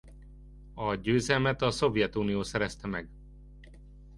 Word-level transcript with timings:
A 0.73 0.95
győzelmet 0.95 1.61
a 1.61 1.71
Szovjetunió 1.71 2.43
szerezte 2.43 2.87
meg. 2.87 3.09